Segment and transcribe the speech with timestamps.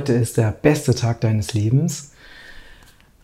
[0.00, 2.12] Heute ist der beste Tag deines Lebens.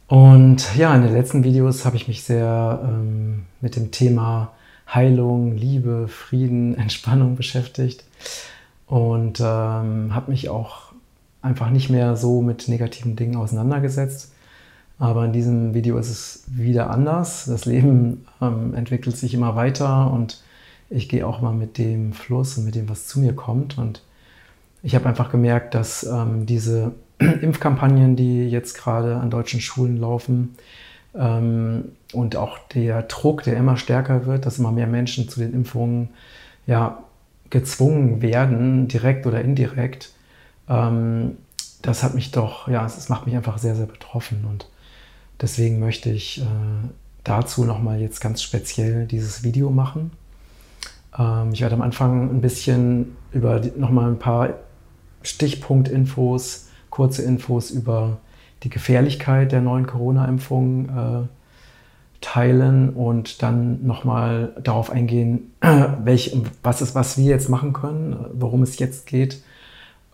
[0.08, 4.52] Und ja, in den letzten Videos habe ich mich sehr ähm, mit dem Thema
[4.86, 8.04] Heilung, Liebe, Frieden, Entspannung beschäftigt
[8.86, 10.92] und ähm, habe mich auch
[11.40, 14.34] einfach nicht mehr so mit negativen Dingen auseinandergesetzt.
[14.98, 17.46] Aber in diesem Video ist es wieder anders.
[17.46, 20.42] Das Leben ähm, entwickelt sich immer weiter und
[20.90, 23.78] ich gehe auch mal mit dem Fluss und mit dem, was zu mir kommt.
[23.78, 24.02] Und
[24.82, 30.56] ich habe einfach gemerkt, dass ähm, diese Impfkampagnen, die jetzt gerade an deutschen Schulen laufen,
[31.16, 35.54] ähm, und auch der Druck, der immer stärker wird, dass immer mehr Menschen zu den
[35.54, 36.10] Impfungen
[36.66, 37.02] ja,
[37.50, 40.12] gezwungen werden, direkt oder indirekt,
[40.68, 41.38] ähm,
[41.82, 44.44] das hat mich doch, ja, es macht mich einfach sehr, sehr betroffen.
[44.48, 44.68] Und
[45.40, 46.44] deswegen möchte ich äh,
[47.24, 50.10] dazu nochmal jetzt ganz speziell dieses Video machen.
[51.18, 54.54] Ähm, ich werde am Anfang ein bisschen über nochmal ein paar
[55.26, 58.18] Stichpunktinfos, kurze Infos über
[58.62, 61.28] die Gefährlichkeit der neuen Corona-Impfung äh,
[62.20, 65.52] teilen und dann nochmal darauf eingehen,
[66.04, 69.42] welch, was ist, was wir jetzt machen können, worum es jetzt geht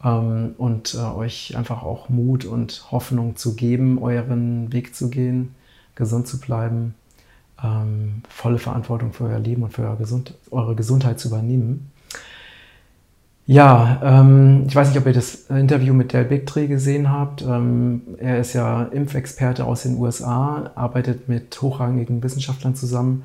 [0.02, 5.54] ähm, und äh, euch einfach auch Mut und Hoffnung zu geben, euren Weg zu gehen,
[5.94, 6.94] gesund zu bleiben,
[7.62, 11.90] ähm, volle Verantwortung für euer Leben und für eure, Gesund eure Gesundheit zu übernehmen.
[13.46, 17.42] Ja, ähm, ich weiß nicht, ob ihr das Interview mit Del Bigtree gesehen habt.
[17.42, 23.24] Ähm, er ist ja Impfexperte aus den USA, arbeitet mit hochrangigen Wissenschaftlern zusammen.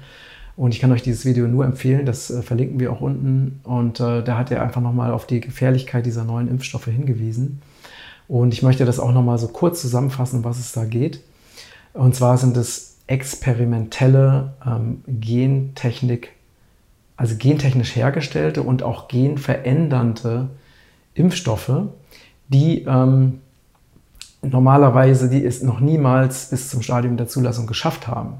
[0.56, 3.60] Und ich kann euch dieses Video nur empfehlen, das äh, verlinken wir auch unten.
[3.64, 7.62] Und äh, da hat er einfach nochmal auf die Gefährlichkeit dieser neuen Impfstoffe hingewiesen.
[8.28, 11.22] Und ich möchte das auch nochmal so kurz zusammenfassen, was es da geht.
[11.94, 16.32] Und zwar sind es experimentelle ähm, Gentechnik
[17.18, 20.50] also gentechnisch hergestellte und auch genverändernde
[21.16, 21.72] Impfstoffe,
[22.48, 23.40] die ähm,
[24.42, 28.36] normalerweise, die es noch niemals bis zum Stadium der Zulassung geschafft haben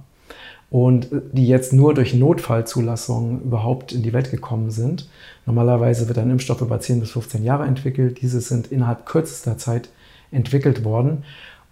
[0.70, 5.10] und die jetzt nur durch Notfallzulassung überhaupt in die Welt gekommen sind.
[5.46, 8.22] Normalerweise wird ein Impfstoff über 10 bis 15 Jahre entwickelt.
[8.22, 9.90] Diese sind innerhalb kürzester Zeit
[10.32, 11.24] entwickelt worden.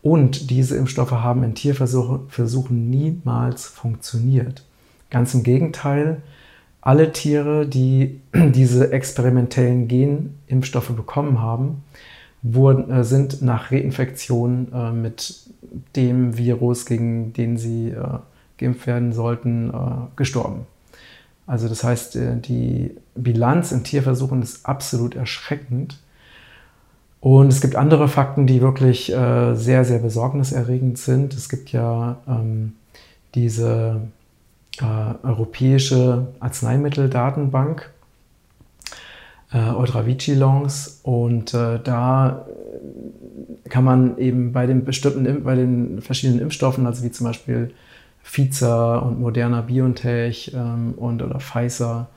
[0.01, 4.63] Und diese Impfstoffe haben in Tierversuchen niemals funktioniert.
[5.09, 6.21] Ganz im Gegenteil,
[6.85, 11.83] alle Tiere, die diese experimentellen Genimpfstoffe bekommen haben,
[12.41, 15.49] wurden, äh, sind nach Reinfektion äh, mit
[15.95, 18.19] dem Virus, gegen den sie äh,
[18.57, 19.73] geimpft werden sollten, äh,
[20.15, 20.67] gestorben.
[21.47, 25.99] Also das heißt, äh, die Bilanz in Tierversuchen ist absolut erschreckend.
[27.19, 31.33] Und es gibt andere Fakten, die wirklich äh, sehr, sehr besorgniserregend sind.
[31.33, 32.73] Es gibt ja ähm,
[33.33, 34.01] diese
[34.81, 37.89] äh, europäische Arzneimitteldatenbank,
[39.53, 40.99] äh, Eudravigilance.
[41.03, 42.45] Und äh, da
[43.69, 47.71] kann man eben bei den bestimmten, bei den verschiedenen Impfstoffen, also wie zum Beispiel
[48.23, 52.07] Pfizer und Moderna BioNTech ähm, und oder Pfizer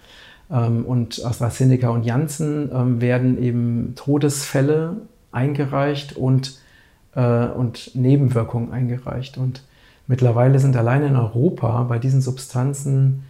[0.50, 4.96] ähm, und AstraZeneca und Janssen ähm, werden eben Todesfälle
[5.32, 6.58] eingereicht und,
[7.14, 9.36] äh, und Nebenwirkungen eingereicht.
[9.36, 9.62] Und
[10.08, 13.24] Mittlerweile sind allein in Europa bei diesen Substanzen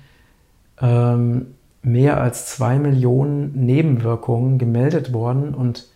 [0.81, 5.89] ähm, mehr als zwei Millionen Nebenwirkungen gemeldet worden und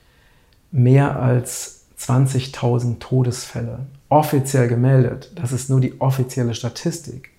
[0.73, 5.31] mehr als 20.000 Todesfälle offiziell gemeldet.
[5.37, 7.31] Das ist nur die offizielle Statistik.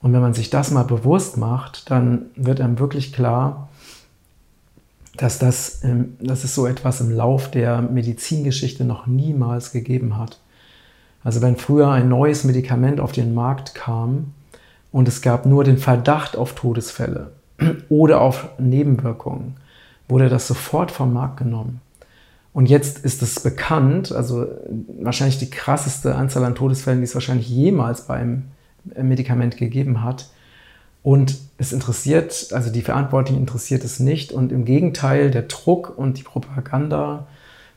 [0.00, 3.68] Und wenn man sich das mal bewusst macht, dann wird einem wirklich klar,
[5.16, 5.80] dass, das,
[6.20, 10.38] dass es so etwas im Lauf der Medizingeschichte noch niemals gegeben hat.
[11.26, 14.32] Also wenn früher ein neues Medikament auf den Markt kam
[14.92, 17.32] und es gab nur den Verdacht auf Todesfälle
[17.88, 19.56] oder auf Nebenwirkungen,
[20.06, 21.80] wurde das sofort vom Markt genommen.
[22.52, 24.46] Und jetzt ist es bekannt, also
[25.00, 28.44] wahrscheinlich die krasseste Anzahl an Todesfällen, die es wahrscheinlich jemals bei einem
[29.02, 30.28] Medikament gegeben hat.
[31.02, 34.30] Und es interessiert, also die Verantwortlichen interessiert es nicht.
[34.30, 37.26] Und im Gegenteil, der Druck und die Propaganda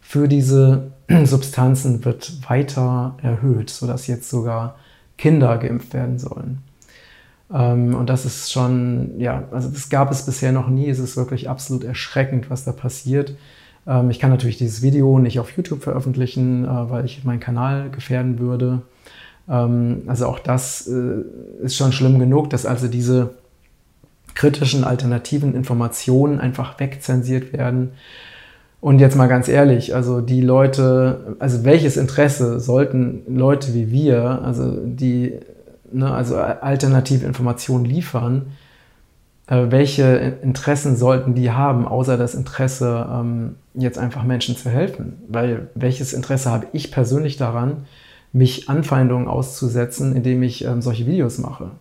[0.10, 0.90] für diese
[1.26, 4.76] Substanzen wird weiter erhöht, sodass jetzt sogar
[5.20, 6.64] Kinder geimpft werden sollen.
[7.54, 10.90] Ähm, und das ist schon, ja, also das gab es bisher noch nie.
[10.90, 13.36] Es ist wirklich absolut erschreckend, was da passiert.
[13.86, 17.92] Ähm, ich kann natürlich dieses Video nicht auf YouTube veröffentlichen, äh, weil ich meinen Kanal
[17.92, 18.82] gefährden würde.
[19.48, 21.22] Ähm, also auch das äh,
[21.62, 23.36] ist schon schlimm genug, dass also diese
[24.34, 27.92] kritischen alternativen Informationen einfach wegzensiert werden
[28.82, 34.42] und jetzt mal ganz ehrlich, also die Leute, also welches Interesse sollten Leute wie wir,
[34.44, 35.34] also die,
[35.92, 38.54] ne, also alternative Informationen liefern,
[39.48, 45.24] äh, welche Interessen sollten die haben, außer das Interesse, ähm, jetzt einfach Menschen zu helfen?
[45.28, 47.86] Weil welches Interesse habe ich persönlich daran,
[48.32, 51.72] mich Anfeindungen auszusetzen, indem ich ähm, solche Videos mache?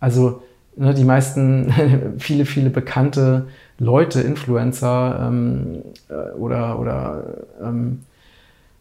[0.00, 0.42] Also
[0.78, 1.72] die meisten,
[2.18, 3.46] viele, viele bekannte
[3.78, 7.24] Leute, Influencer ähm, äh, oder, oder
[7.62, 8.00] ähm,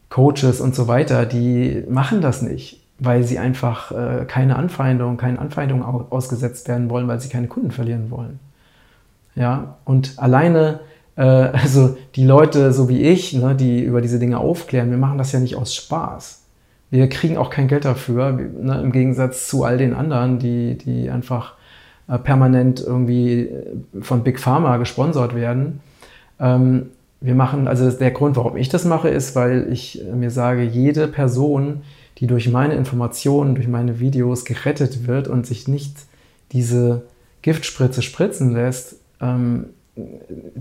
[0.10, 5.40] Coaches und so weiter, die machen das nicht, weil sie einfach äh, keine Anfeindung, keine
[5.40, 8.40] Anfeindung ausgesetzt werden wollen, weil sie keine Kunden verlieren wollen.
[9.36, 10.80] Ja, und alleine,
[11.16, 15.18] äh, also die Leute, so wie ich, ne, die über diese Dinge aufklären, wir machen
[15.18, 16.44] das ja nicht aus Spaß.
[16.90, 21.10] Wir kriegen auch kein Geld dafür, ne, im Gegensatz zu all den anderen, die, die
[21.10, 21.58] einfach
[22.08, 25.82] permanent irgendwie äh, von Big Pharma gesponsert werden.
[26.40, 26.88] Ähm,
[27.20, 31.08] wir machen, also der Grund, warum ich das mache, ist, weil ich mir sage, jede
[31.08, 31.82] Person,
[32.20, 35.98] die durch meine Informationen, durch meine Videos gerettet wird und sich nicht
[36.52, 37.04] diese
[37.42, 39.66] Giftspritze spritzen lässt, ähm,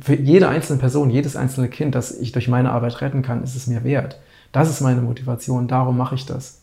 [0.00, 3.54] für jede einzelne Person, jedes einzelne Kind, das ich durch meine Arbeit retten kann, ist
[3.54, 4.18] es mir wert.
[4.52, 6.62] Das ist meine Motivation, darum mache ich das.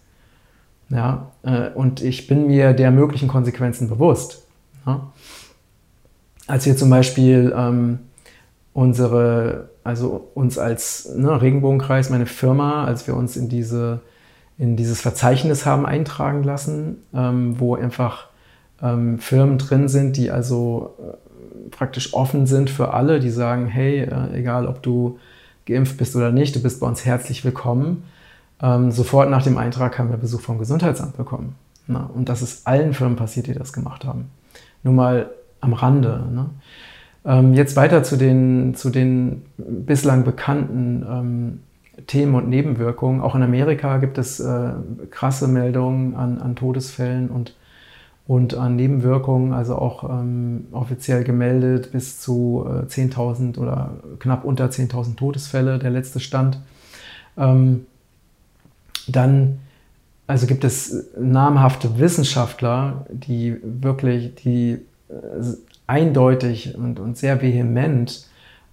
[0.90, 4.43] Ja, äh, und ich bin mir der möglichen Konsequenzen bewusst.
[4.86, 5.12] Ja.
[6.48, 8.00] Als wir zum Beispiel ähm,
[8.74, 14.02] unsere, also uns als ne, Regenbogenkreis, meine Firma, als wir uns in, diese,
[14.58, 18.28] in dieses Verzeichnis haben eintragen lassen, ähm, wo einfach
[18.82, 24.02] ähm, Firmen drin sind, die also äh, praktisch offen sind für alle, die sagen, hey,
[24.02, 25.20] äh, egal ob du
[25.66, 28.04] geimpft bist oder nicht, du bist bei uns herzlich willkommen.
[28.62, 31.56] Ähm, sofort nach dem Eintrag haben wir Besuch vom Gesundheitsamt bekommen.
[31.88, 34.30] Na, und das ist allen Firmen passiert, die das gemacht haben.
[34.84, 35.30] Nur mal
[35.62, 36.24] am Rande.
[36.32, 36.50] Ne?
[37.26, 41.60] Ähm, jetzt weiter zu den, zu den bislang bekannten ähm,
[42.08, 43.22] Themen und Nebenwirkungen.
[43.22, 44.72] Auch in Amerika gibt es äh,
[45.10, 47.56] krasse Meldungen an, an Todesfällen und,
[48.28, 54.66] und an Nebenwirkungen, also auch ähm, offiziell gemeldet bis zu äh, 10.000 oder knapp unter
[54.66, 56.60] 10.000 Todesfälle, der letzte Stand.
[57.38, 57.86] Ähm,
[59.08, 59.60] dann
[60.34, 65.14] also gibt es namhafte Wissenschaftler, die wirklich, die äh,
[65.86, 68.26] eindeutig und, und sehr vehement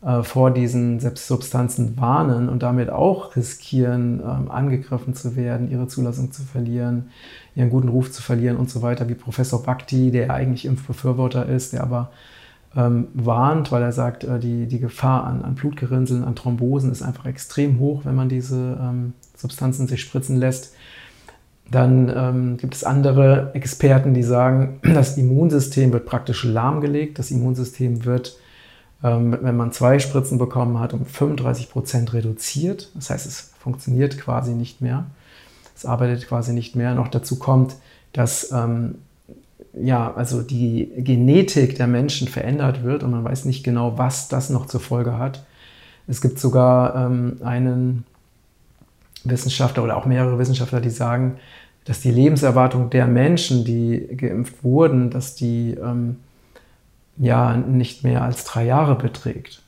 [0.03, 6.33] äh, vor diesen Substanzen warnen und damit auch riskieren, ähm, angegriffen zu werden, ihre Zulassung
[6.33, 7.11] zu verlieren,
[7.55, 11.75] ihren guten Ruf zu verlieren und so weiter, wie Professor Bhakti, der eigentlich Impfbefürworter ist,
[11.75, 12.11] der aber
[12.75, 17.03] ähm, warnt, weil er sagt, äh, die, die Gefahr an, an Blutgerinnseln, an Thrombosen ist
[17.03, 20.73] einfach extrem hoch, wenn man diese ähm, Substanzen sich spritzen lässt.
[21.70, 27.19] Dann ähm, gibt es andere Experten, die sagen, das Immunsystem wird praktisch lahmgelegt.
[27.19, 28.37] Das Immunsystem wird,
[29.05, 32.90] ähm, wenn man zwei Spritzen bekommen hat, um 35 Prozent reduziert.
[32.94, 35.06] Das heißt, es funktioniert quasi nicht mehr.
[35.76, 36.94] Es arbeitet quasi nicht mehr.
[36.94, 37.76] Noch dazu kommt,
[38.12, 38.96] dass ähm,
[39.73, 44.50] ja, also die Genetik der Menschen verändert wird und man weiß nicht genau, was das
[44.50, 45.44] noch zur Folge hat.
[46.08, 48.05] Es gibt sogar ähm, einen
[49.25, 51.37] Wissenschaftler oder auch mehrere Wissenschaftler, die sagen,
[51.85, 56.17] dass die Lebenserwartung der Menschen, die geimpft wurden, dass die ähm,
[57.17, 59.62] ja nicht mehr als drei Jahre beträgt.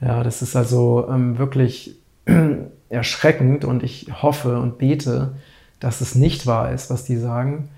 [0.00, 1.96] Ja, das ist also ähm, wirklich
[2.88, 5.32] erschreckend und ich hoffe und bete,
[5.78, 7.68] dass es nicht wahr ist, was die sagen.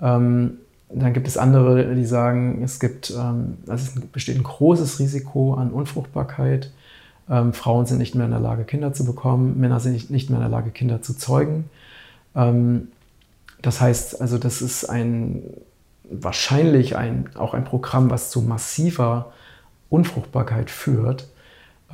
[0.00, 0.58] Ähm,
[0.94, 5.54] dann gibt es andere, die sagen, es gibt, ähm, also es besteht ein großes Risiko
[5.54, 6.70] an Unfruchtbarkeit.
[7.30, 9.58] Ähm, Frauen sind nicht mehr in der Lage, Kinder zu bekommen.
[9.58, 11.70] Männer sind nicht mehr in der Lage, Kinder zu zeugen.
[12.34, 12.88] Ähm,
[13.62, 15.42] das heißt, also das ist ein
[16.10, 19.32] wahrscheinlich ein, auch ein Programm, was zu massiver
[19.88, 21.28] Unfruchtbarkeit führt.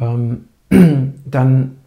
[0.00, 0.48] Ähm,
[1.24, 1.78] dann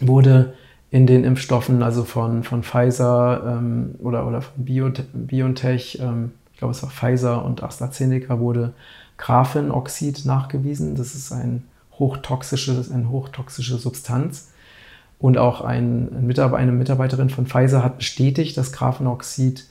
[0.00, 0.54] wurde
[0.90, 4.64] in den Impfstoffen, also von, von Pfizer ähm, oder, oder von
[5.12, 8.72] BioNTech, ähm, ich glaube es war Pfizer und AstraZeneca, wurde
[9.16, 10.94] Graphenoxid nachgewiesen.
[10.94, 11.64] Das ist ein
[11.98, 14.51] hochtoxisches, eine hochtoxische Substanz.
[15.22, 19.68] Und auch ein Mitarbeiter, eine Mitarbeiterin von Pfizer hat bestätigt, dass Graphenoxid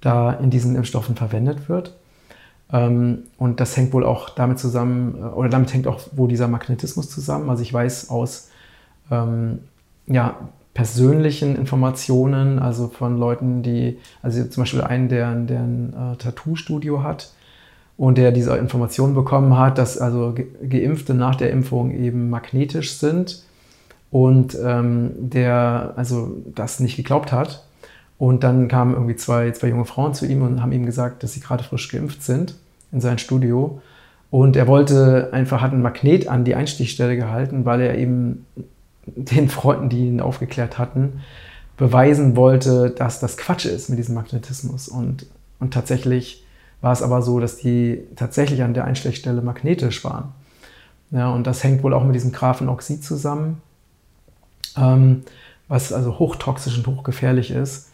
[0.00, 1.94] da in diesen Impfstoffen verwendet wird.
[2.72, 6.48] Ähm, und das hängt wohl auch damit zusammen, äh, oder damit hängt auch wohl dieser
[6.48, 7.50] Magnetismus zusammen.
[7.50, 8.48] Also ich weiß aus
[9.10, 9.58] ähm,
[10.06, 10.36] ja,
[10.72, 17.02] persönlichen Informationen, also von Leuten, die, also zum Beispiel einen, der, der ein äh, Tattoo-Studio
[17.02, 17.30] hat
[17.98, 20.34] und der diese Informationen bekommen hat, dass also
[20.66, 23.44] Geimpfte nach der Impfung eben magnetisch sind
[24.14, 27.64] und ähm, der also das nicht geglaubt hat.
[28.16, 31.32] Und dann kamen irgendwie zwei, zwei junge Frauen zu ihm und haben ihm gesagt, dass
[31.32, 32.54] sie gerade frisch geimpft sind
[32.92, 33.82] in sein Studio.
[34.30, 38.46] Und er wollte einfach, hat einen Magnet an die Einstichstelle gehalten, weil er eben
[39.04, 41.22] den Freunden, die ihn aufgeklärt hatten,
[41.76, 44.86] beweisen wollte, dass das Quatsch ist mit diesem Magnetismus.
[44.86, 45.26] Und,
[45.58, 46.44] und tatsächlich
[46.82, 50.28] war es aber so, dass die tatsächlich an der Einschlechstelle magnetisch waren.
[51.10, 53.60] Ja, und das hängt wohl auch mit diesem Graphenoxid zusammen,
[54.76, 57.90] was also hochtoxisch und hochgefährlich ist.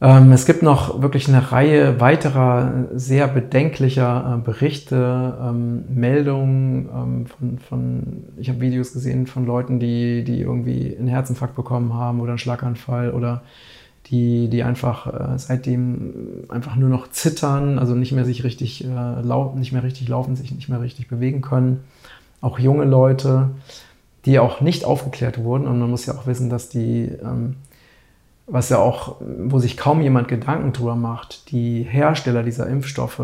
[0.00, 7.26] Ähm, es gibt noch wirklich eine Reihe weiterer sehr bedenklicher äh, Berichte, ähm, Meldungen ähm,
[7.26, 12.20] von, von, ich habe Videos gesehen von Leuten, die, die irgendwie einen Herzinfarkt bekommen haben
[12.20, 13.42] oder einen Schlaganfall oder
[14.06, 19.20] die, die einfach äh, seitdem einfach nur noch zittern, also nicht mehr sich richtig äh,
[19.20, 21.80] laufen, nicht mehr richtig laufen, sich nicht mehr richtig bewegen können.
[22.40, 23.50] Auch junge Leute,
[24.24, 25.66] die auch nicht aufgeklärt wurden.
[25.66, 27.56] Und man muss ja auch wissen, dass die ähm,
[28.48, 33.20] was ja auch, wo sich kaum jemand Gedanken drüber macht, die Hersteller dieser Impfstoffe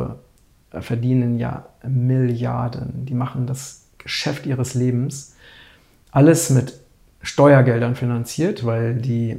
[0.71, 3.07] äh, verdienen ja Milliarden.
[3.07, 5.35] Die machen das Geschäft ihres Lebens.
[6.11, 6.79] Alles mit
[7.23, 9.39] Steuergeldern finanziert, weil die,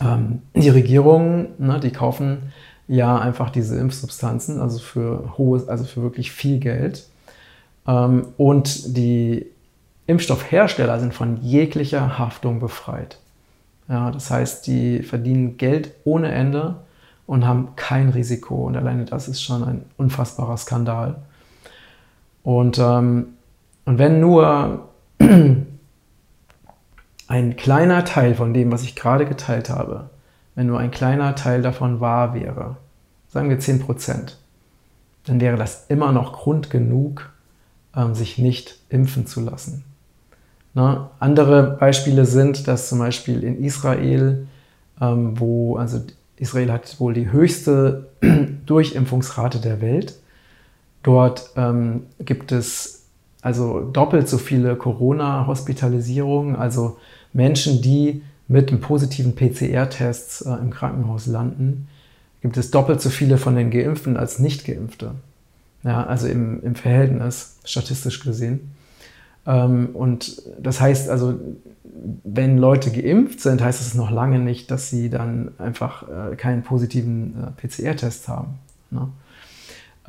[0.00, 2.52] ähm, die Regierungen, ne, die kaufen
[2.86, 7.08] ja einfach diese Impfsubstanzen, also für hohes, also für wirklich viel Geld.
[7.88, 9.46] Ähm, und die
[10.06, 13.18] Impfstoffhersteller sind von jeglicher Haftung befreit.
[13.88, 16.76] Ja, das heißt, die verdienen Geld ohne Ende
[17.26, 18.66] und haben kein Risiko.
[18.66, 21.16] Und alleine das ist schon ein unfassbarer Skandal.
[22.42, 23.28] Und, ähm,
[23.84, 24.88] und wenn nur
[27.28, 30.10] ein kleiner Teil von dem, was ich gerade geteilt habe,
[30.54, 32.76] wenn nur ein kleiner Teil davon wahr wäre,
[33.28, 34.38] sagen wir 10 Prozent,
[35.24, 37.30] dann wäre das immer noch Grund genug,
[37.94, 39.84] ähm, sich nicht impfen zu lassen.
[40.76, 41.08] Ne?
[41.18, 44.46] Andere Beispiele sind, dass zum Beispiel in Israel,
[45.00, 46.02] ähm, wo, also
[46.36, 48.08] Israel hat wohl die höchste
[48.66, 50.16] Durchimpfungsrate der Welt.
[51.02, 53.04] Dort ähm, gibt es
[53.40, 56.98] also doppelt so viele Corona-Hospitalisierungen, also
[57.32, 61.88] Menschen, die mit einem positiven PCR-Test äh, im Krankenhaus landen,
[62.42, 65.12] gibt es doppelt so viele von den Geimpften als Nicht-Geimpfte.
[65.84, 68.75] Ja, also im, im Verhältnis, statistisch gesehen.
[69.46, 71.34] Ähm, und das heißt also,
[72.24, 76.62] wenn Leute geimpft sind, heißt es noch lange nicht, dass sie dann einfach äh, keinen
[76.62, 78.58] positiven äh, PCR-Test haben.
[78.90, 79.08] Ne?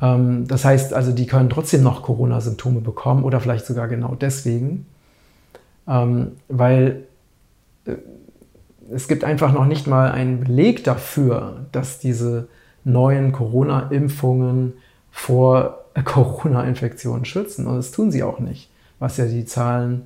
[0.00, 4.86] Ähm, das heißt also, die können trotzdem noch Corona-Symptome bekommen oder vielleicht sogar genau deswegen,
[5.86, 7.04] ähm, weil
[7.86, 7.94] äh,
[8.90, 12.48] es gibt einfach noch nicht mal einen Beleg dafür, dass diese
[12.84, 14.74] neuen Corona-Impfungen
[15.10, 17.66] vor Corona-Infektionen schützen.
[17.66, 20.02] Und das tun sie auch nicht was ja die Zahlen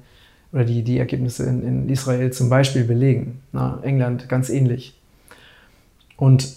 [0.53, 3.41] oder die, die Ergebnisse in, in Israel zum Beispiel belegen.
[3.53, 4.99] Na, England ganz ähnlich.
[6.17, 6.49] Und,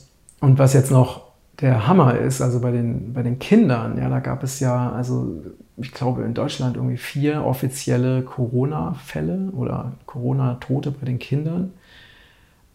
[0.41, 1.25] und was jetzt noch
[1.61, 5.41] der Hammer ist, also bei den, bei den Kindern, ja, da gab es ja, also
[5.77, 11.71] ich glaube in Deutschland irgendwie vier offizielle Corona-Fälle oder Corona-Tote bei den Kindern,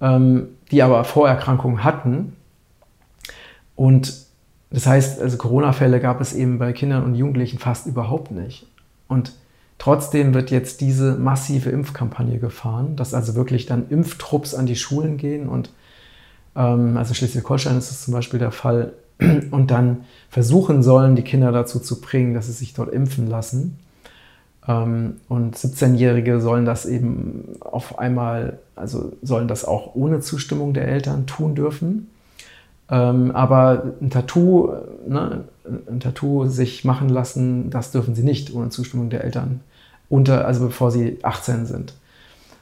[0.00, 2.36] ähm, die aber Vorerkrankungen hatten.
[3.76, 4.26] Und
[4.70, 8.66] das heißt, also Corona-Fälle gab es eben bei Kindern und Jugendlichen fast überhaupt nicht.
[9.08, 9.32] Und
[9.80, 15.16] Trotzdem wird jetzt diese massive Impfkampagne gefahren, dass also wirklich dann Impftrupps an die Schulen
[15.16, 15.70] gehen und
[16.54, 18.92] ähm, also Schleswig-Holstein ist es zum Beispiel der Fall
[19.50, 23.78] und dann versuchen sollen, die Kinder dazu zu bringen, dass sie sich dort impfen lassen.
[24.68, 30.88] Ähm, und 17-Jährige sollen das eben auf einmal, also sollen das auch ohne Zustimmung der
[30.88, 32.10] Eltern tun dürfen.
[32.90, 34.74] Ähm, aber ein Tattoo,
[35.08, 35.44] ne,
[35.90, 39.62] ein Tattoo sich machen lassen, das dürfen sie nicht ohne Zustimmung der Eltern
[40.10, 41.94] unter, also bevor sie 18 sind.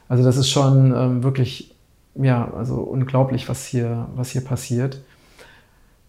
[0.07, 1.75] Also das ist schon ähm, wirklich,
[2.15, 5.01] ja, also unglaublich, was hier, was hier passiert.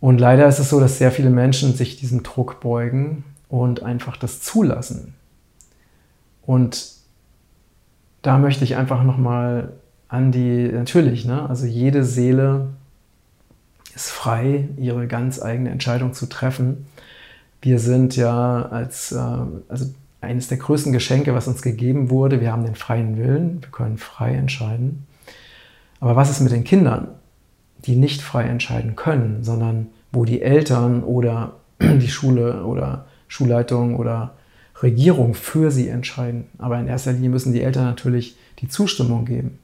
[0.00, 4.16] Und leider ist es so, dass sehr viele Menschen sich diesem Druck beugen und einfach
[4.16, 5.14] das zulassen.
[6.42, 6.92] Und
[8.22, 9.72] da möchte ich einfach nochmal
[10.08, 12.68] an die, natürlich, ne, also jede Seele
[13.94, 16.86] ist frei, ihre ganz eigene Entscheidung zu treffen.
[17.62, 19.18] Wir sind ja als, äh,
[19.68, 19.86] also
[20.20, 22.40] eines der größten Geschenke, was uns gegeben wurde.
[22.40, 25.06] Wir haben den freien Willen, wir können frei entscheiden.
[25.98, 27.08] Aber was ist mit den Kindern,
[27.84, 34.34] die nicht frei entscheiden können, sondern wo die Eltern oder die Schule oder Schulleitung oder
[34.82, 36.46] Regierung für sie entscheiden?
[36.58, 39.58] Aber in erster Linie müssen die Eltern natürlich die Zustimmung geben.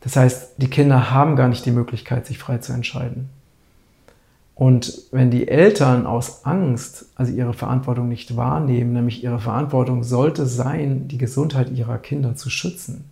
[0.00, 3.30] Das heißt, die Kinder haben gar nicht die Möglichkeit, sich frei zu entscheiden.
[4.54, 10.46] Und wenn die Eltern aus Angst also ihre Verantwortung nicht wahrnehmen, nämlich ihre Verantwortung sollte
[10.46, 13.04] sein, die Gesundheit ihrer Kinder zu schützen.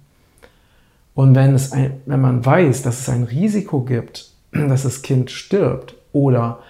[1.14, 5.30] Und wenn, es ein, wenn man weiß, dass es ein Risiko gibt, dass das Kind
[5.30, 6.60] stirbt oder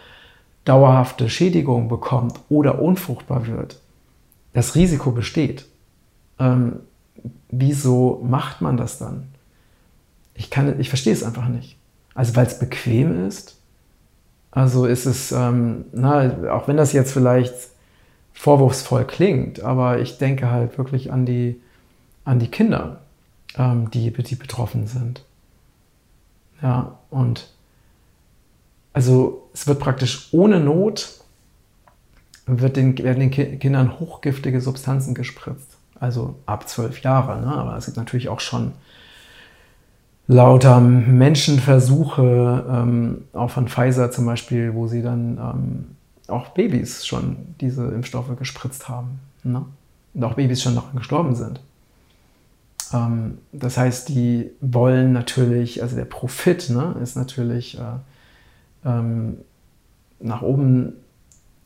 [0.64, 3.78] dauerhafte Schädigung bekommt oder unfruchtbar wird,
[4.52, 5.66] das Risiko besteht.
[6.38, 6.80] Ähm,
[7.50, 9.28] wieso macht man das dann?
[10.34, 11.76] Ich, kann, ich verstehe es einfach nicht.
[12.14, 13.58] Also weil es bequem ist,
[14.52, 17.54] Also ist es, ähm, na, auch wenn das jetzt vielleicht
[18.34, 21.60] vorwurfsvoll klingt, aber ich denke halt wirklich an die,
[22.24, 23.00] an die Kinder,
[23.56, 25.24] ähm, die, die betroffen sind.
[26.62, 27.48] Ja, und
[28.92, 31.22] also es wird praktisch ohne Not
[32.46, 35.78] wird den, werden den Kindern hochgiftige Substanzen gespritzt.
[35.98, 37.40] Also ab zwölf Jahre.
[37.40, 37.46] Ne?
[37.46, 38.72] Aber es gibt natürlich auch schon
[40.26, 45.84] lauter Menschenversuche, ähm, auch von Pfizer zum Beispiel, wo sie dann ähm,
[46.28, 49.20] auch Babys schon diese Impfstoffe gespritzt haben.
[49.42, 49.64] Ne?
[50.14, 51.60] Und auch Babys schon daran gestorben sind.
[52.92, 59.38] Ähm, das heißt, die wollen natürlich, also der Profit ne, ist natürlich äh, ähm,
[60.20, 60.94] nach oben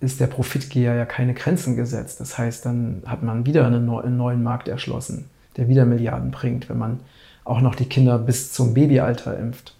[0.00, 2.20] ist der Profitgeher ja keine Grenzen gesetzt.
[2.20, 6.78] Das heißt, dann hat man wieder einen, neuen Markt erschlossen, der wieder Milliarden bringt, wenn
[6.78, 7.00] man
[7.46, 9.74] auch noch die Kinder bis zum Babyalter impft.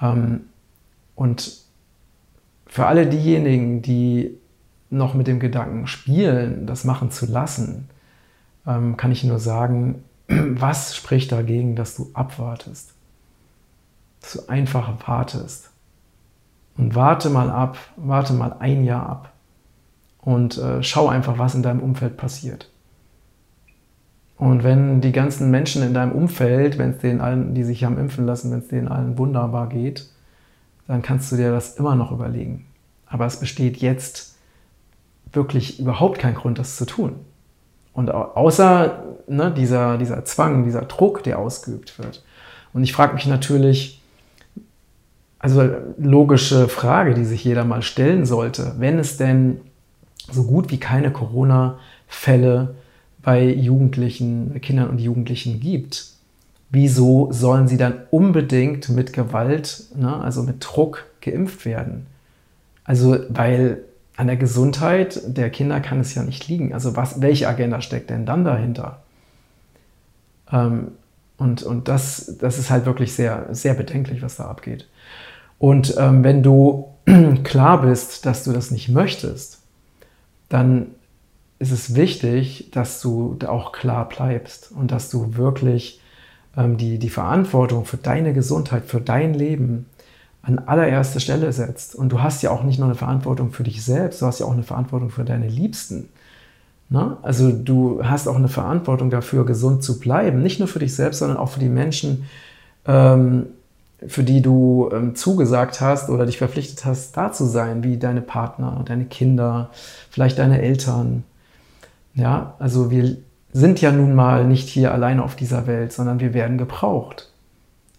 [0.00, 0.42] Ähm,
[1.14, 1.58] und
[2.66, 4.38] für alle diejenigen, die
[4.88, 7.88] noch mit dem Gedanken spielen, das machen zu lassen,
[8.66, 12.94] ähm, kann ich nur sagen, was spricht dagegen, dass du abwartest?
[14.20, 15.70] Dass du einfach wartest.
[16.76, 19.32] Und warte mal ab, warte mal ein Jahr ab.
[20.18, 22.70] Und äh, schau einfach, was in deinem Umfeld passiert.
[24.40, 27.98] Und wenn die ganzen Menschen in deinem Umfeld, wenn es denen allen, die sich haben
[27.98, 30.06] impfen lassen, wenn es denen allen wunderbar geht,
[30.88, 32.64] dann kannst du dir das immer noch überlegen.
[33.04, 34.36] Aber es besteht jetzt
[35.30, 37.16] wirklich überhaupt kein Grund, das zu tun.
[37.92, 42.24] Und außer ne, dieser, dieser Zwang, dieser Druck, der ausgeübt wird.
[42.72, 44.00] Und ich frage mich natürlich,
[45.38, 45.68] also
[45.98, 49.60] logische Frage, die sich jeder mal stellen sollte, wenn es denn
[50.32, 52.74] so gut wie keine Corona-Fälle
[53.22, 56.06] bei Jugendlichen, Kindern und Jugendlichen gibt,
[56.70, 62.06] wieso sollen sie dann unbedingt mit Gewalt, ne, also mit Druck geimpft werden?
[62.84, 63.84] Also, weil
[64.16, 66.72] an der Gesundheit der Kinder kann es ja nicht liegen.
[66.72, 69.02] Also, was, welche Agenda steckt denn dann dahinter?
[70.50, 70.92] Ähm,
[71.36, 74.88] und und das, das ist halt wirklich sehr, sehr bedenklich, was da abgeht.
[75.58, 76.88] Und ähm, wenn du
[77.44, 79.60] klar bist, dass du das nicht möchtest,
[80.48, 80.88] dann
[81.60, 86.00] ist es wichtig, dass du auch klar bleibst und dass du wirklich
[86.56, 89.86] ähm, die, die Verantwortung für deine Gesundheit, für dein Leben
[90.42, 91.94] an allererste Stelle setzt.
[91.94, 94.46] Und du hast ja auch nicht nur eine Verantwortung für dich selbst, du hast ja
[94.46, 96.08] auch eine Verantwortung für deine Liebsten.
[96.88, 97.18] Ne?
[97.20, 100.42] Also du hast auch eine Verantwortung dafür, gesund zu bleiben.
[100.42, 102.24] Nicht nur für dich selbst, sondern auch für die Menschen,
[102.86, 103.48] ähm,
[104.06, 108.22] für die du ähm, zugesagt hast oder dich verpflichtet hast, da zu sein, wie deine
[108.22, 109.68] Partner, deine Kinder,
[110.10, 111.24] vielleicht deine Eltern.
[112.14, 113.16] Ja, also wir
[113.52, 117.30] sind ja nun mal nicht hier alleine auf dieser Welt, sondern wir werden gebraucht.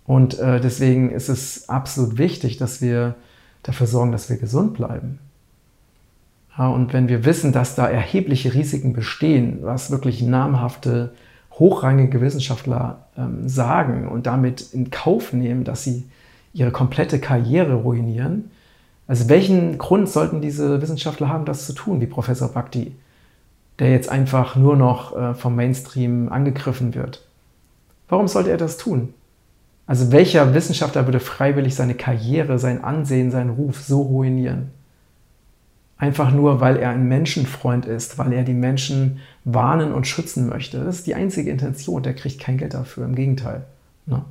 [0.05, 3.15] Und äh, deswegen ist es absolut wichtig, dass wir
[3.63, 5.19] dafür sorgen, dass wir gesund bleiben.
[6.57, 11.13] Ja, und wenn wir wissen, dass da erhebliche Risiken bestehen, was wirklich namhafte,
[11.53, 16.09] hochrangige Wissenschaftler ähm, sagen und damit in Kauf nehmen, dass sie
[16.53, 18.51] ihre komplette Karriere ruinieren,
[19.07, 22.95] also welchen Grund sollten diese Wissenschaftler haben, das zu tun, wie Professor Bhakti?
[23.81, 27.25] Der jetzt einfach nur noch äh, vom Mainstream angegriffen wird.
[28.07, 29.15] Warum sollte er das tun?
[29.87, 34.69] Also welcher Wissenschaftler würde freiwillig seine Karriere, sein Ansehen, seinen Ruf so ruinieren?
[35.97, 40.83] Einfach nur, weil er ein Menschenfreund ist, weil er die Menschen warnen und schützen möchte.
[40.83, 42.03] Das ist die einzige Intention.
[42.03, 43.63] Der kriegt kein Geld dafür, im Gegenteil.
[44.05, 44.23] Ne?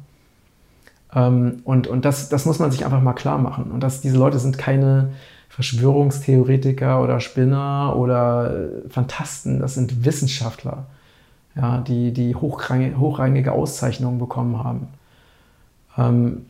[1.12, 3.72] Ähm, und und das, das muss man sich einfach mal klar machen.
[3.72, 5.10] Und dass diese Leute sind keine
[5.50, 10.86] Verschwörungstheoretiker oder Spinner oder äh, Fantasten, das sind Wissenschaftler,
[11.56, 14.88] ja, die, die hochrangige Auszeichnungen bekommen haben.
[15.98, 16.46] Ähm,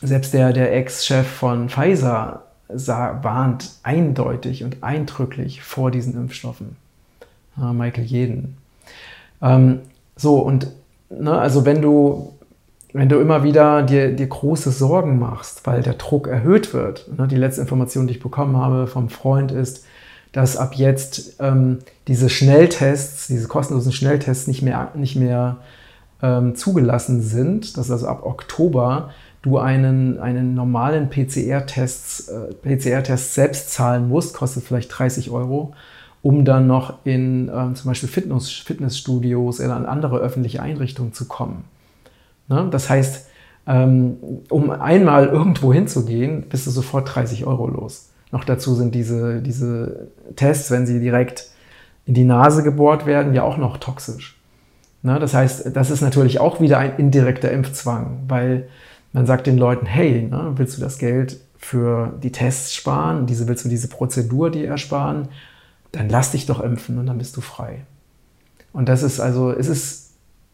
[0.00, 6.76] selbst der, der Ex-Chef von Pfizer sah, warnt eindeutig und eindrücklich vor diesen Impfstoffen.
[7.56, 8.56] Ja, Michael Jeden.
[9.42, 9.80] Ähm,
[10.16, 10.68] so, und
[11.10, 12.32] ne, also wenn du,
[12.92, 17.26] wenn du immer wieder dir, dir große Sorgen machst, weil der Druck erhöht wird, ne,
[17.26, 19.84] die letzte Information, die ich bekommen habe vom Freund ist,
[20.32, 21.78] dass ab jetzt ähm,
[22.08, 25.58] diese Schnelltests, diese kostenlosen Schnelltests nicht mehr, nicht mehr
[26.22, 29.10] ähm, zugelassen sind, dass also ab Oktober
[29.42, 35.74] du einen, einen normalen PCR-Test äh, PCR selbst zahlen musst, kostet vielleicht 30 Euro,
[36.22, 41.26] um dann noch in ähm, zum Beispiel Fitness, Fitnessstudios oder in andere öffentliche Einrichtungen zu
[41.26, 41.64] kommen.
[42.48, 42.68] Ne?
[42.70, 43.28] Das heißt,
[43.66, 44.16] ähm,
[44.48, 48.10] um einmal irgendwo hinzugehen, bist du sofort 30 Euro los.
[48.32, 51.50] Noch dazu sind diese, diese Tests, wenn sie direkt
[52.06, 54.40] in die Nase gebohrt werden, ja auch noch toxisch.
[55.02, 55.18] Ne?
[55.18, 58.68] Das heißt, das ist natürlich auch wieder ein indirekter Impfzwang, weil
[59.12, 63.46] man sagt den Leuten, hey, ne, willst du das Geld für die Tests sparen, diese
[63.46, 65.28] willst du diese Prozedur dir ersparen,
[65.92, 67.84] dann lass dich doch impfen und dann bist du frei.
[68.72, 70.01] Und das ist also, es ist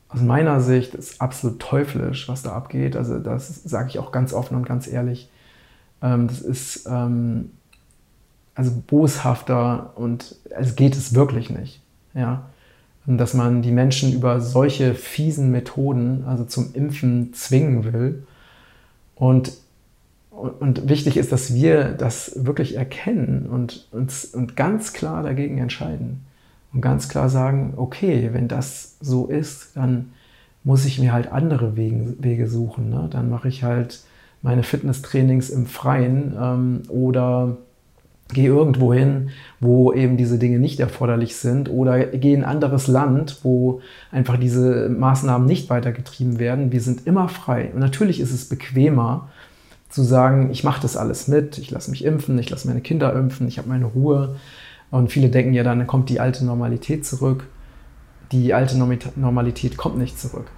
[0.09, 2.97] aus meiner Sicht ist absolut teuflisch, was da abgeht.
[2.97, 5.31] Also das sage ich auch ganz offen und ganz ehrlich.
[6.03, 7.51] Ähm, das ist ähm,
[8.55, 11.83] also boshafter und es geht es wirklich nicht.
[12.15, 12.47] Ja?
[13.17, 18.27] dass man die Menschen über solche fiesen Methoden, also zum Impfen zwingen will.
[19.15, 19.53] Und,
[20.31, 26.27] und wichtig ist, dass wir das wirklich erkennen und uns und ganz klar dagegen entscheiden.
[26.73, 30.13] Und ganz klar sagen, okay, wenn das so ist, dann
[30.65, 32.91] muss ich mir halt andere Wege, Wege suchen.
[32.91, 33.09] Ne?
[33.11, 34.01] Dann mache ich halt
[34.43, 37.57] meine Fitnesstrainings im Freien ähm, oder
[38.31, 42.87] Geh irgendwo hin, wo eben diese Dinge nicht erforderlich sind oder geh in ein anderes
[42.87, 43.81] Land, wo
[44.13, 46.71] einfach diese Maßnahmen nicht weitergetrieben werden.
[46.71, 47.71] Wir sind immer frei.
[47.73, 49.31] Und natürlich ist es bequemer
[49.89, 53.15] zu sagen, ich mache das alles mit, ich lasse mich impfen, ich lasse meine Kinder
[53.15, 54.37] impfen, ich habe meine Ruhe.
[54.91, 57.47] Und viele denken ja, dann kommt die alte Normalität zurück.
[58.33, 58.77] Die alte
[59.17, 60.51] Normalität kommt nicht zurück.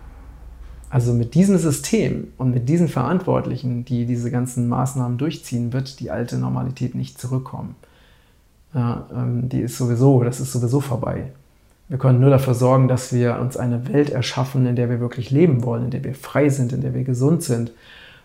[0.89, 6.11] Also mit diesem System und mit diesen Verantwortlichen, die diese ganzen Maßnahmen durchziehen, wird die
[6.11, 7.77] alte Normalität nicht zurückkommen.
[8.75, 11.33] Ja, ähm, die ist sowieso, das ist sowieso vorbei.
[11.89, 15.31] Wir können nur dafür sorgen, dass wir uns eine Welt erschaffen, in der wir wirklich
[15.31, 17.73] leben wollen, in der wir frei sind, in der wir gesund sind,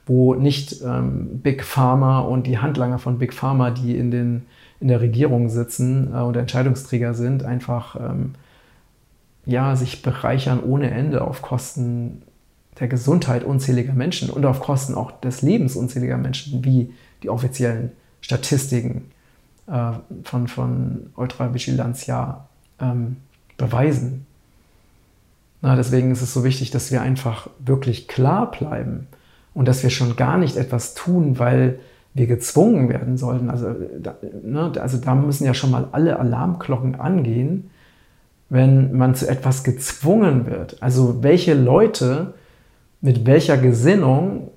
[0.06, 4.46] wo nicht ähm, Big Pharma und die Handlanger von Big Pharma, die in, den,
[4.80, 8.36] in der Regierung sitzen äh, und Entscheidungsträger sind, einfach ähm,
[9.46, 12.24] ja, sich bereichern ohne Ende auf Kosten
[12.80, 17.92] der Gesundheit unzähliger Menschen und auf Kosten auch des Lebens unzähliger Menschen, wie die offiziellen
[18.22, 19.12] Statistiken
[19.68, 19.92] äh,
[20.24, 22.48] von, von Ultravigilanz ja
[22.80, 23.18] ähm,
[23.58, 24.26] beweisen.
[25.62, 29.08] Na, deswegen ist es so wichtig, dass wir einfach wirklich klar bleiben
[29.54, 31.80] und dass wir schon gar nicht etwas tun, weil
[32.16, 33.50] wir gezwungen werden sollten.
[33.50, 33.68] Also
[34.00, 37.70] da, ne, also da müssen ja schon mal alle Alarmglocken angehen,
[38.50, 40.82] wenn man zu etwas gezwungen wird.
[40.82, 42.34] Also welche Leute
[43.02, 44.50] mit welcher Gesinnung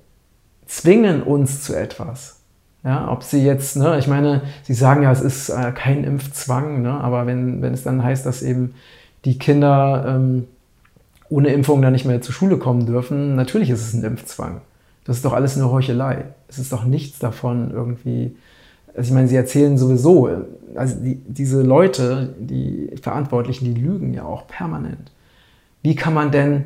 [0.65, 2.37] zwingen uns zu etwas.
[2.83, 6.81] Ja, ob sie jetzt, ne, ich meine, sie sagen ja, es ist äh, kein Impfzwang,
[6.81, 8.73] ne, aber wenn, wenn es dann heißt, dass eben
[9.25, 10.47] die Kinder ähm,
[11.27, 14.61] ohne Impfung dann nicht mehr zur Schule kommen dürfen, natürlich ist es ein Impfzwang.
[15.09, 16.25] Das ist doch alles nur Heuchelei.
[16.47, 18.35] Es ist doch nichts davon irgendwie.
[18.95, 20.29] Also ich meine, sie erzählen sowieso,
[20.75, 25.11] also die, diese Leute, die Verantwortlichen, die lügen ja auch permanent.
[25.81, 26.65] Wie kann man denn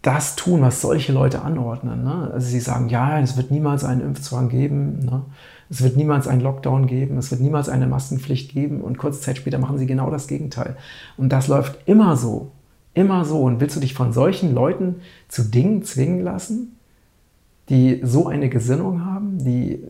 [0.00, 2.02] das tun, was solche Leute anordnen.
[2.04, 2.30] Ne?
[2.32, 5.22] Also sie sagen, ja, es wird niemals einen Impfzwang geben, ne?
[5.68, 9.36] es wird niemals einen Lockdown geben, es wird niemals eine Maskenpflicht geben und kurze Zeit
[9.36, 10.76] später machen sie genau das Gegenteil.
[11.18, 12.50] Und das läuft immer so,
[12.94, 13.42] immer so.
[13.42, 16.78] Und willst du dich von solchen Leuten zu Dingen zwingen lassen,
[17.72, 19.82] die so eine Gesinnung haben, die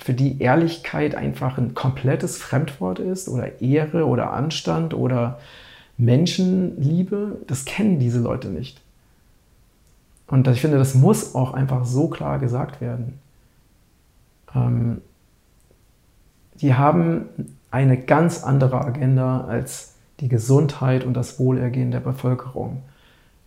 [0.00, 5.38] für die Ehrlichkeit einfach ein komplettes Fremdwort ist oder Ehre oder Anstand oder
[5.96, 7.36] Menschenliebe?
[7.46, 8.80] Das kennen diese Leute nicht.
[10.26, 13.20] Und ich finde, das muss auch einfach so klar gesagt werden.
[14.52, 15.00] Ähm,
[16.54, 17.26] die haben
[17.70, 22.82] eine ganz andere Agenda als die Gesundheit und das Wohlergehen der Bevölkerung.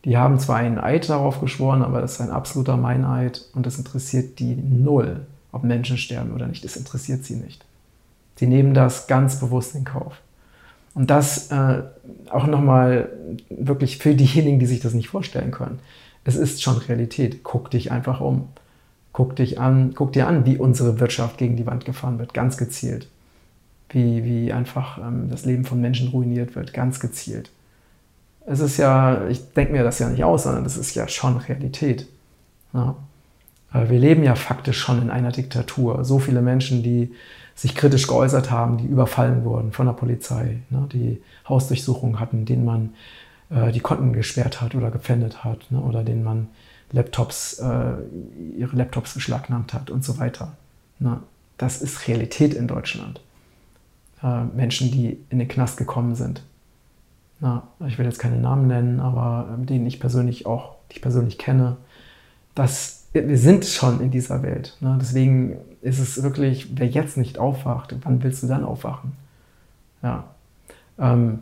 [0.05, 3.77] Die haben zwar einen Eid darauf geschworen, aber das ist ein absoluter Meineid und das
[3.77, 6.65] interessiert die null, ob Menschen sterben oder nicht.
[6.65, 7.63] Das interessiert sie nicht.
[8.35, 10.19] Sie nehmen das ganz bewusst in Kauf.
[10.95, 11.83] Und das äh,
[12.29, 13.09] auch nochmal
[13.49, 15.79] wirklich für diejenigen, die sich das nicht vorstellen können
[16.25, 17.43] es ist schon Realität.
[17.43, 18.49] Guck dich einfach um.
[19.11, 22.57] Guck dich an, guck dir an, wie unsere Wirtschaft gegen die Wand gefahren wird, ganz
[22.57, 23.07] gezielt.
[23.89, 27.51] Wie, wie einfach ähm, das Leben von Menschen ruiniert wird, ganz gezielt.
[28.45, 31.37] Es ist ja, ich denke mir das ja nicht aus, sondern es ist ja schon
[31.37, 32.07] Realität.
[32.73, 32.95] Ja.
[33.73, 36.05] Wir leben ja faktisch schon in einer Diktatur.
[36.05, 37.11] So viele Menschen, die
[37.55, 42.65] sich kritisch geäußert haben, die überfallen wurden von der Polizei, ne, die Hausdurchsuchungen hatten, denen
[42.65, 42.93] man
[43.49, 46.49] äh, die Konten gesperrt hat oder gepfändet hat ne, oder denen man
[46.91, 47.93] Laptops, äh,
[48.57, 50.53] ihre Laptops beschlagnahmt hat und so weiter.
[50.99, 51.19] Ne.
[51.57, 53.21] Das ist Realität in Deutschland.
[54.21, 56.43] Äh, Menschen, die in den Knast gekommen sind.
[57.43, 61.01] Na, ich will jetzt keine Namen nennen, aber äh, denen ich persönlich auch, die ich
[61.01, 61.75] persönlich kenne,
[62.55, 64.77] das, wir sind schon in dieser Welt.
[64.79, 64.97] Ne?
[65.01, 69.11] Deswegen ist es wirklich, wer jetzt nicht aufwacht, wann willst du dann aufwachen?
[70.01, 70.23] Ja.
[70.97, 71.39] Ähm,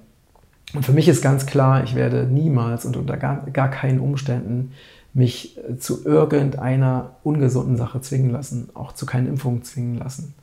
[0.73, 4.71] und für mich ist ganz klar, ich werde niemals und unter gar, gar keinen Umständen
[5.13, 10.33] mich äh, zu irgendeiner ungesunden Sache zwingen lassen, auch zu keinen Impfungen zwingen lassen.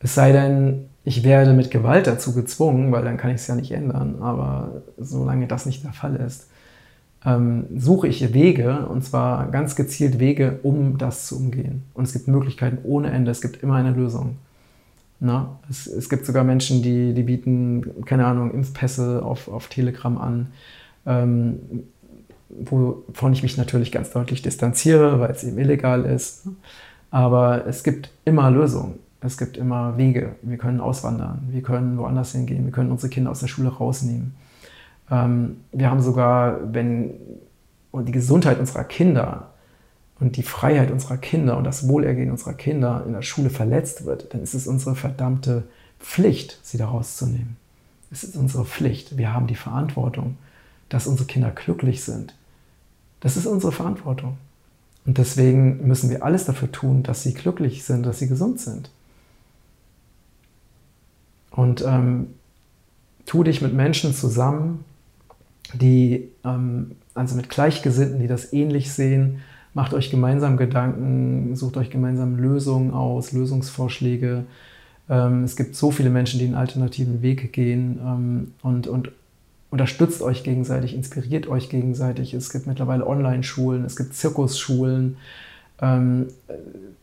[0.00, 3.54] Es sei denn, ich werde mit Gewalt dazu gezwungen, weil dann kann ich es ja
[3.54, 4.16] nicht ändern.
[4.20, 6.48] Aber solange das nicht der Fall ist,
[7.24, 11.84] ähm, suche ich Wege, und zwar ganz gezielt Wege, um das zu umgehen.
[11.94, 14.36] Und es gibt Möglichkeiten ohne Ende, es gibt immer eine Lösung.
[15.20, 20.18] Na, es, es gibt sogar Menschen, die, die bieten, keine Ahnung, Impfpässe auf, auf Telegram
[20.18, 20.48] an,
[21.06, 21.60] ähm,
[22.48, 26.48] wovon ich mich natürlich ganz deutlich distanziere, weil es eben illegal ist.
[27.10, 28.94] Aber es gibt immer Lösungen.
[29.24, 30.34] Es gibt immer Wege.
[30.42, 34.34] Wir können auswandern, wir können woanders hingehen, wir können unsere Kinder aus der Schule rausnehmen.
[35.10, 37.14] Ähm, wir haben sogar, wenn
[37.92, 39.50] die Gesundheit unserer Kinder
[40.18, 44.34] und die Freiheit unserer Kinder und das Wohlergehen unserer Kinder in der Schule verletzt wird,
[44.34, 45.64] dann ist es unsere verdammte
[46.00, 47.56] Pflicht, sie da rauszunehmen.
[48.10, 49.16] Es ist unsere Pflicht.
[49.16, 50.36] Wir haben die Verantwortung,
[50.88, 52.34] dass unsere Kinder glücklich sind.
[53.20, 54.36] Das ist unsere Verantwortung.
[55.06, 58.90] Und deswegen müssen wir alles dafür tun, dass sie glücklich sind, dass sie gesund sind.
[61.52, 62.28] Und ähm,
[63.26, 64.84] tu dich mit Menschen zusammen,
[65.74, 69.40] die, ähm, also mit Gleichgesinnten, die das ähnlich sehen,
[69.74, 74.44] macht euch gemeinsam Gedanken, sucht euch gemeinsam Lösungen aus, Lösungsvorschläge.
[75.08, 79.12] Ähm, es gibt so viele Menschen, die einen alternativen Weg gehen ähm, und, und
[79.70, 82.34] unterstützt euch gegenseitig, inspiriert euch gegenseitig.
[82.34, 85.16] Es gibt mittlerweile Online-Schulen, es gibt Zirkusschulen.
[85.80, 86.28] Ähm,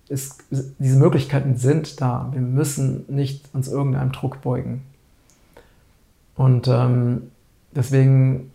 [0.08, 2.30] es, diese Möglichkeiten sind da.
[2.32, 4.82] Wir müssen nicht uns irgendeinem Druck beugen.
[6.36, 7.24] Und ähm,
[7.76, 8.52] deswegen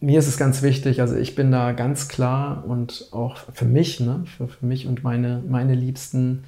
[0.00, 4.00] mir ist es ganz wichtig, also ich bin da ganz klar und auch für mich,
[4.00, 6.44] ne, für, für mich und meine, meine Liebsten,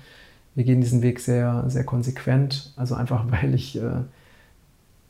[0.55, 2.73] wir gehen diesen Weg sehr, sehr konsequent.
[2.77, 4.03] Also einfach, weil ich, äh,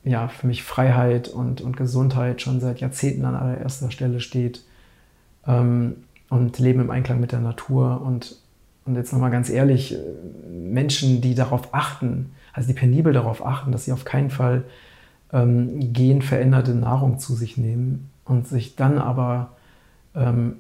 [0.05, 4.63] ja, für mich Freiheit und, und Gesundheit schon seit Jahrzehnten an allererster Stelle steht
[5.47, 8.01] ähm, und Leben im Einklang mit der Natur.
[8.01, 8.37] Und,
[8.87, 9.99] und jetzt nochmal ganz ehrlich, äh,
[10.51, 14.65] Menschen, die darauf achten, also die penibel darauf achten, dass sie auf keinen Fall
[15.31, 19.51] ähm, genveränderte Nahrung zu sich nehmen und sich dann aber
[20.15, 20.57] ähm,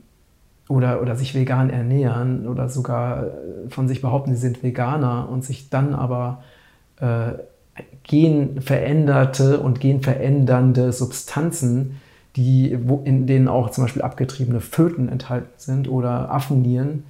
[0.68, 3.30] oder, oder sich vegan ernähren oder sogar äh,
[3.70, 6.42] von sich behaupten, sie sind Veganer und sich dann aber
[7.00, 7.32] äh,
[8.02, 11.98] genveränderte und genverändernde Substanzen,
[12.36, 17.04] die, wo, in denen auch zum Beispiel abgetriebene Föten enthalten sind oder Affennieren,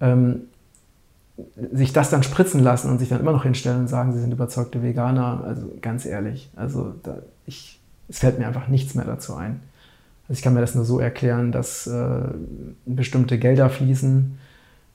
[0.00, 0.42] ähm,
[1.72, 4.32] sich das dann spritzen lassen und sich dann immer noch hinstellen und sagen, sie sind
[4.32, 9.34] überzeugte Veganer, also ganz ehrlich, also da, ich, es fällt mir einfach nichts mehr dazu
[9.34, 9.60] ein.
[10.28, 12.20] Also ich kann mir das nur so erklären, dass äh,
[12.84, 14.38] bestimmte Gelder fließen,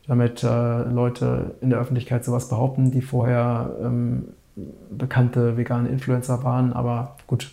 [0.05, 4.25] damit äh, Leute in der Öffentlichkeit sowas behaupten, die vorher ähm,
[4.91, 6.73] bekannte vegane Influencer waren.
[6.73, 7.51] Aber gut,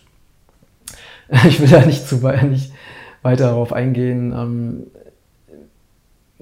[1.46, 2.72] ich will da nicht zu nicht
[3.22, 4.32] weiter darauf eingehen.
[4.32, 4.86] Ähm,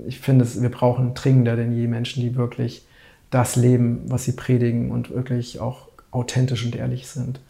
[0.06, 2.86] ich finde, wir brauchen dringender denn je Menschen, die wirklich
[3.30, 7.40] das leben, was sie predigen und wirklich auch authentisch und ehrlich sind.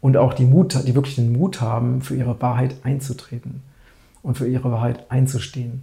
[0.00, 3.62] Und auch die, Mut, die wirklich den Mut haben, für ihre Wahrheit einzutreten
[4.22, 5.82] und für ihre Wahrheit einzustehen.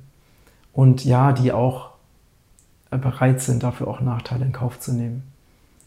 [0.74, 1.92] Und ja, die auch
[2.90, 5.24] bereit sind, dafür auch Nachteile in Kauf zu nehmen.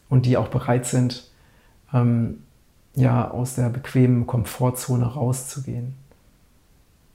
[0.09, 1.29] Und die auch bereit sind,
[1.93, 2.39] ähm,
[2.95, 5.93] ja, aus der bequemen Komfortzone rauszugehen.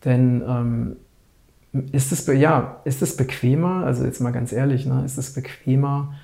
[0.05, 0.97] Denn ähm,
[1.93, 6.15] ist es, ja, ist es bequemer, also jetzt mal ganz ehrlich, ne, ist es bequemer,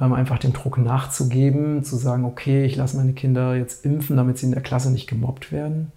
[0.00, 4.38] ähm, einfach dem Druck nachzugeben, zu sagen, okay, ich lasse meine Kinder jetzt impfen, damit
[4.38, 5.92] sie in der Klasse nicht gemobbt werden?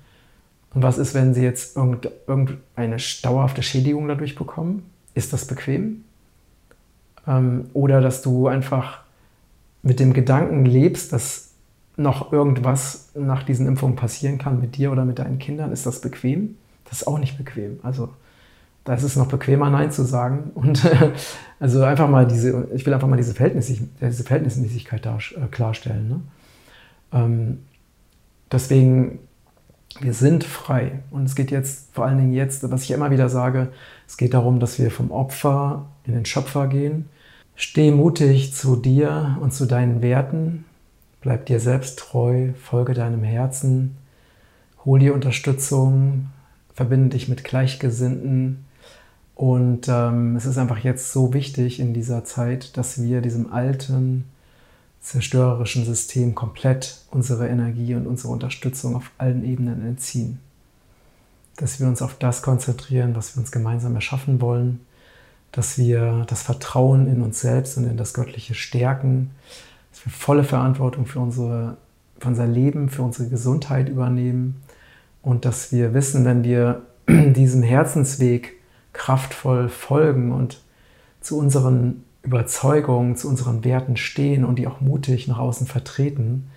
[0.74, 4.84] Und was ist, wenn sie jetzt irgendeine dauerhafte Schädigung dadurch bekommen?
[5.13, 6.06] Ist das bequem?
[7.28, 9.02] Ähm, oder dass du einfach
[9.84, 11.51] mit dem Gedanken lebst, dass
[12.02, 16.02] noch irgendwas nach diesen Impfungen passieren kann mit dir oder mit deinen Kindern, ist das
[16.02, 16.58] bequem?
[16.86, 17.80] Das ist auch nicht bequem.
[17.84, 18.10] Also
[18.84, 20.52] da ist es noch bequemer, Nein zu sagen.
[20.56, 20.88] Und
[21.60, 26.10] also einfach mal diese, ich will einfach mal diese, Verhältnismäßig, diese Verhältnismäßigkeit da, äh, klarstellen.
[26.10, 26.22] Ne?
[27.14, 27.60] Ähm,
[28.52, 29.20] deswegen,
[30.00, 31.00] wir sind frei.
[31.12, 33.70] Und es geht jetzt, vor allen Dingen jetzt, was ich immer wieder sage,
[34.08, 37.10] es geht darum, dass wir vom Opfer in den Schöpfer gehen.
[37.56, 40.66] Steh mutig zu dir und zu deinen Werten.
[41.21, 43.97] Bleib dir selbst treu, folge deinem Herzen,
[44.84, 46.29] hol dir Unterstützung,
[46.73, 48.65] verbinde dich mit Gleichgesinnten,
[49.41, 54.25] und ähm, es ist einfach jetzt so wichtig in dieser Zeit, dass wir diesem alten,
[54.99, 60.39] zerstörerischen System komplett unsere Energie und unsere Unterstützung auf allen Ebenen entziehen.
[61.57, 64.81] Dass wir uns auf das konzentrieren, was wir uns gemeinsam erschaffen wollen,
[65.51, 69.31] dass wir das Vertrauen in uns selbst und in das Göttliche stärken,
[69.91, 71.77] dass wir volle Verantwortung für, unsere,
[72.19, 74.62] für unser Leben, für unsere Gesundheit übernehmen
[75.21, 78.54] und dass wir wissen, wenn wir diesem Herzensweg
[78.93, 80.62] kraftvoll folgen und
[81.21, 86.49] zu unseren Überzeugungen, zu unseren Werten stehen und die auch mutig nach außen vertreten,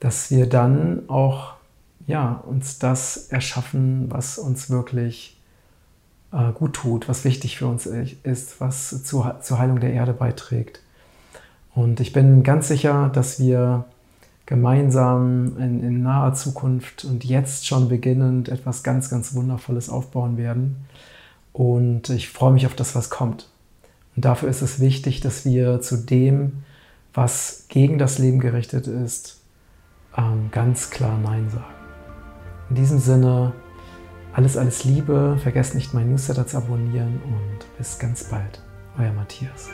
[0.00, 1.54] dass wir dann auch
[2.06, 5.38] ja, uns das erschaffen, was uns wirklich
[6.32, 10.80] äh, gut tut, was wichtig für uns ist, was zu, zur Heilung der Erde beiträgt.
[11.78, 13.84] Und ich bin ganz sicher, dass wir
[14.46, 20.88] gemeinsam in, in naher Zukunft und jetzt schon beginnend etwas ganz, ganz Wundervolles aufbauen werden.
[21.52, 23.48] Und ich freue mich auf das, was kommt.
[24.16, 26.64] Und dafür ist es wichtig, dass wir zu dem,
[27.14, 29.40] was gegen das Leben gerichtet ist,
[30.16, 31.64] ähm, ganz klar Nein sagen.
[32.70, 33.52] In diesem Sinne,
[34.32, 35.38] alles, alles Liebe.
[35.40, 38.64] Vergesst nicht, mein Newsletter zu abonnieren und bis ganz bald.
[38.98, 39.68] Euer Matthias.